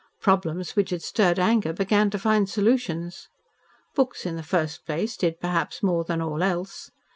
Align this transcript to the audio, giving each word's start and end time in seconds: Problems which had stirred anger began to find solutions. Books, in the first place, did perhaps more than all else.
Problems 0.19 0.75
which 0.75 0.89
had 0.89 1.03
stirred 1.03 1.37
anger 1.37 1.73
began 1.73 2.09
to 2.09 2.17
find 2.17 2.49
solutions. 2.49 3.29
Books, 3.93 4.25
in 4.25 4.35
the 4.35 4.41
first 4.41 4.83
place, 4.83 5.15
did 5.15 5.39
perhaps 5.39 5.83
more 5.83 6.03
than 6.03 6.21
all 6.23 6.41
else. 6.41 6.89